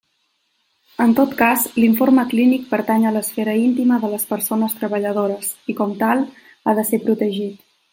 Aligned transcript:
En 1.03 1.11
tot 1.19 1.35
cas, 1.41 1.65
l'informe 1.83 2.25
clínic 2.33 2.65
pertany 2.73 3.07
a 3.09 3.13
l'esfera 3.19 3.55
íntima 3.67 4.01
de 4.07 4.13
les 4.17 4.29
persones 4.33 4.77
treballadores 4.83 5.55
i 5.75 5.81
com 5.83 5.97
tal 6.05 6.29
ha 6.65 6.81
de 6.83 6.91
ser 6.93 7.07
protegit. 7.09 7.67